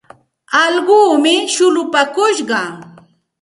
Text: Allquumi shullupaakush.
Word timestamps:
Allquumi 0.63 1.33
shullupaakush. 1.53 2.41